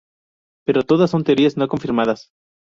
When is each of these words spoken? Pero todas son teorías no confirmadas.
Pero 0.65 0.81
todas 0.83 1.11
son 1.11 1.23
teorías 1.23 1.57
no 1.57 1.67
confirmadas. 1.67 2.31